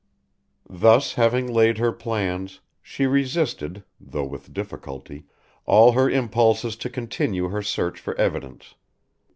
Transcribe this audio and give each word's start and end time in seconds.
Thus 0.67 1.13
having 1.13 1.45
laid 1.53 1.77
her 1.77 1.91
plans, 1.91 2.59
she 2.81 3.05
resisted, 3.05 3.83
though 3.99 4.25
with 4.25 4.51
difficulty, 4.51 5.25
all 5.67 5.91
her 5.91 6.09
impulses 6.09 6.75
to 6.77 6.89
continue 6.89 7.49
her 7.49 7.61
search 7.61 7.99
for 7.99 8.15
evidence. 8.17 8.73